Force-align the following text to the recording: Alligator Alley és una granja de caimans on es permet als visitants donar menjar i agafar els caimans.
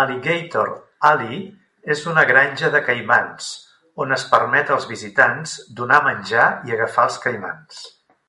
Alligator 0.00 0.70
Alley 1.10 1.38
és 1.96 2.02
una 2.14 2.24
granja 2.32 2.72
de 2.76 2.82
caimans 2.90 3.52
on 4.06 4.16
es 4.20 4.28
permet 4.34 4.74
als 4.78 4.90
visitants 4.96 5.54
donar 5.82 6.02
menjar 6.12 6.50
i 6.72 6.78
agafar 6.80 7.08
els 7.12 7.26
caimans. 7.28 7.84